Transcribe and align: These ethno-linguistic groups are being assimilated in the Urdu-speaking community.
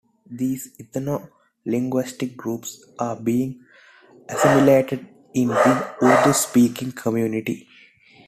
These 0.31 0.75
ethno-linguistic 0.79 2.35
groups 2.35 2.83
are 2.97 3.15
being 3.15 3.63
assimilated 4.27 5.07
in 5.35 5.49
the 5.49 5.93
Urdu-speaking 6.03 6.93
community. 6.93 7.67